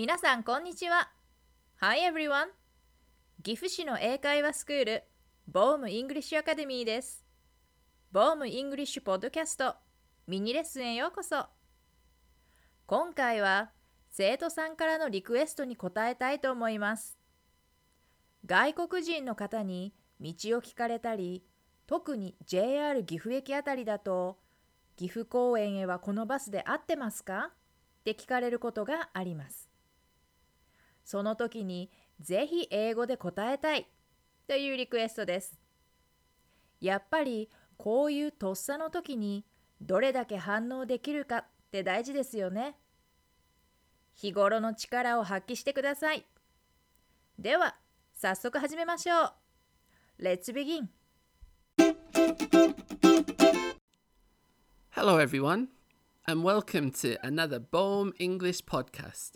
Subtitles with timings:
[0.00, 1.10] 皆さんこんにちは。
[1.76, 2.46] Hi everyone.
[3.42, 5.04] 岐阜市の英会話スクール
[5.46, 7.22] ボームイングリッシュアカデミーです。
[8.10, 9.74] ボームイングリッシュポッドキャスト
[10.26, 11.44] ミニレッスンへようこそ。
[12.86, 13.72] 今回は
[14.08, 17.18] 生徒さんからのリクエストに答えたいと思います。
[18.46, 21.44] 外国人の方に道を聞かれたり
[21.86, 24.38] 特に JR 岐阜駅あたりだと
[24.96, 27.50] 岐阜公園へはこのバスで合ってますか？
[27.50, 29.69] って聞かれることがあります。
[31.10, 33.88] その時にぜひ英語で答えたい
[34.46, 35.58] というリクエストです。
[36.80, 39.44] やっぱりこういうとっさの時に
[39.80, 42.76] どれだけ反応できるかって大事ですよね。
[44.14, 46.24] 日頃の力を発揮してください。
[47.36, 47.74] では
[48.14, 49.34] 早速始めましょ
[50.20, 50.22] う。
[50.22, 50.86] Let's begin!
[54.90, 55.70] Hello, everyone,
[56.28, 59.32] and welcome to another Bohm English podcast.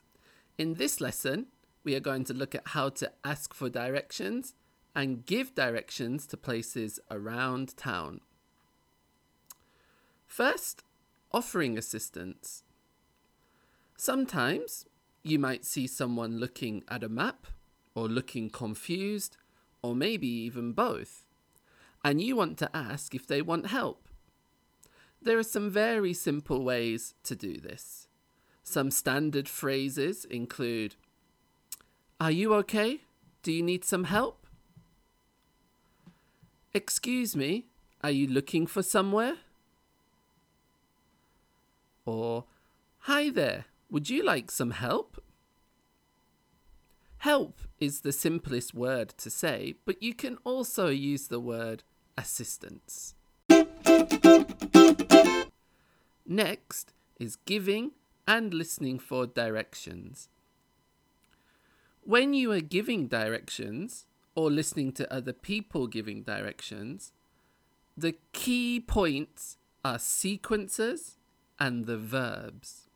[0.56, 1.46] In this lesson,
[1.84, 4.54] we are going to look at how to ask for directions
[4.94, 8.20] and give directions to places around town.
[10.26, 10.82] First,
[11.32, 12.64] offering assistance.
[13.96, 14.86] Sometimes
[15.22, 17.46] you might see someone looking at a map
[17.94, 19.36] or looking confused
[19.82, 21.26] or maybe even both,
[22.02, 24.08] and you want to ask if they want help.
[25.20, 28.08] There are some very simple ways to do this.
[28.62, 30.96] Some standard phrases include
[32.20, 33.00] are you okay?
[33.42, 34.46] Do you need some help?
[36.72, 37.66] Excuse me,
[38.02, 39.36] are you looking for somewhere?
[42.04, 42.44] Or,
[43.06, 45.22] Hi there, would you like some help?
[47.18, 51.82] Help is the simplest word to say, but you can also use the word
[52.16, 53.14] assistance.
[56.26, 57.90] Next is giving
[58.26, 60.28] and listening for directions.
[62.06, 64.04] When you are giving directions
[64.34, 67.12] or listening to other people giving directions,
[67.96, 71.16] the key points are sequences
[71.58, 72.88] and the verbs.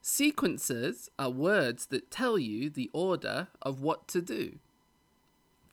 [0.00, 4.58] Sequences are words that tell you the order of what to do.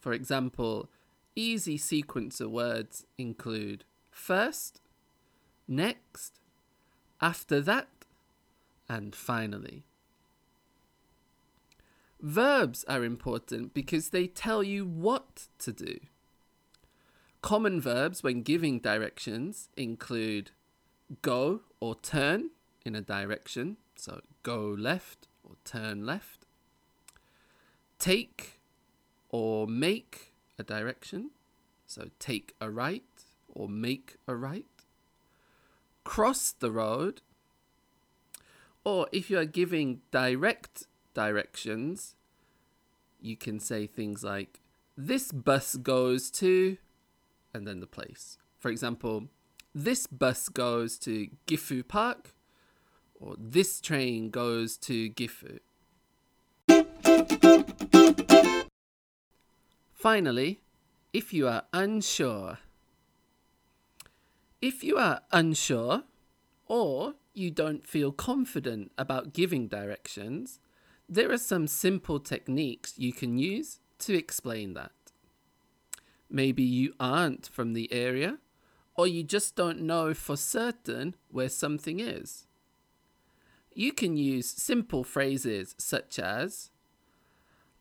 [0.01, 0.89] For example,
[1.37, 4.81] easy sequencer words include first,
[5.69, 6.41] next,
[7.21, 7.87] after that,
[8.89, 9.85] and finally.
[12.21, 15.99] Verbs are important because they tell you what to do.
[17.41, 20.51] Common verbs when giving directions include
[21.21, 22.49] go or turn
[22.85, 26.45] in a direction, so go left or turn left,
[27.97, 28.59] take
[29.29, 31.31] or make a direction,
[31.85, 33.03] so take a right
[33.47, 34.65] or make a right,
[36.03, 37.21] cross the road,
[38.83, 42.15] or if you are giving direct directions,
[43.21, 44.59] you can say things like,
[44.97, 46.77] This bus goes to,
[47.53, 48.37] and then the place.
[48.57, 49.27] For example,
[49.73, 52.33] this bus goes to Gifu Park,
[53.19, 55.59] or this train goes to Gifu.
[59.93, 60.61] Finally,
[61.11, 62.59] if you are unsure.
[64.61, 66.03] If you are unsure,
[66.67, 70.59] or you don't feel confident about giving directions,
[71.09, 74.91] there are some simple techniques you can use to explain that.
[76.29, 78.37] Maybe you aren't from the area,
[78.95, 82.45] or you just don't know for certain where something is.
[83.73, 86.69] You can use simple phrases such as,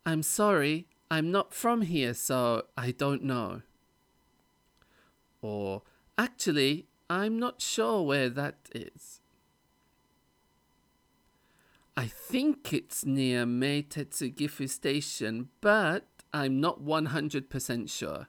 [0.07, 3.63] I'm sorry, I'm not from here, so I don't know.
[5.43, 5.83] Or,
[6.17, 9.21] actually, I'm not sure where that is.
[11.99, 18.29] I think it's near Meitetsu Gifu Station, but I'm not 100% sure.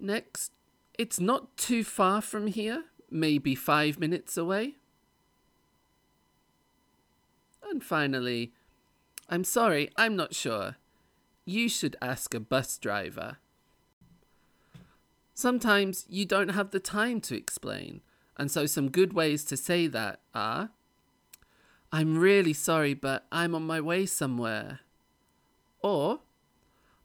[0.00, 0.52] Next,
[0.96, 4.76] it's not too far from here, maybe five minutes away.
[7.68, 8.52] And finally,
[9.28, 10.76] I'm sorry, I'm not sure.
[11.44, 13.38] You should ask a bus driver.
[15.34, 18.02] Sometimes you don't have the time to explain
[18.37, 20.69] and so, some good ways to say that are
[21.91, 24.81] I'm really sorry, but I'm on my way somewhere.
[25.81, 26.19] Or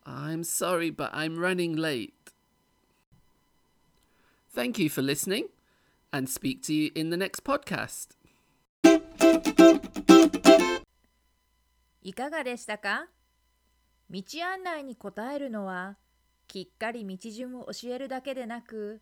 [0.05, 2.13] I'm sorry, but I'm running late.
[4.51, 5.49] Thank you for listening
[6.13, 8.15] and speak to you in the next podcast.
[12.03, 13.07] いかがでしたか
[14.11, 15.97] 道案内に答えるのは
[16.47, 19.01] きっかり道順を教えるだけでなく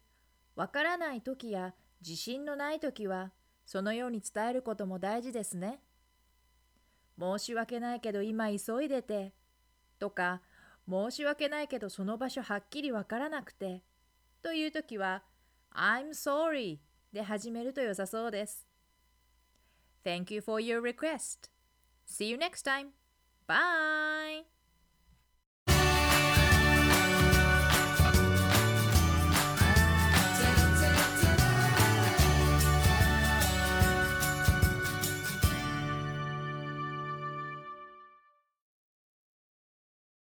[0.54, 3.31] わからない時や 自信のない時は
[3.65, 5.81] そのように伝えることも大事ですね。
[7.19, 9.33] 申し訳ないけど今急いでて
[9.99, 10.41] とか
[10.87, 13.83] 申し訳ないけどその場所はっきりわからなくて
[14.41, 15.23] という時は
[15.73, 16.79] I'm sorry
[17.11, 18.67] で始めると良さそうです。
[20.05, 21.49] Thank you for your request.
[22.07, 22.91] See you next time.
[23.47, 24.56] Bye!